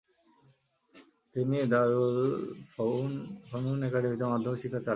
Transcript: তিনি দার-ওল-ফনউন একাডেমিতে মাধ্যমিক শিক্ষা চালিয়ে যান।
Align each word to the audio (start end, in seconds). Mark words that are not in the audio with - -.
তিনি 1.35 1.57
দার-ওল-ফনউন 1.71 3.19
একাডেমিতে 3.83 4.25
মাধ্যমিক 4.25 4.59
শিক্ষা 4.61 4.77
চালিয়ে 4.77 4.85
যান। 4.85 4.89